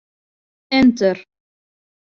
Enter. 0.79 1.17